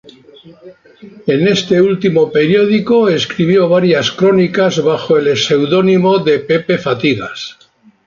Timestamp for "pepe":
6.39-6.79